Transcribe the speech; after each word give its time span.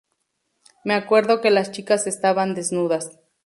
Me 0.83 0.95
acuerdo 0.95 1.41
que 1.41 1.51
las 1.51 1.69
chicas 1.69 2.07
estaban 2.07 2.55
desnudas". 2.55 3.19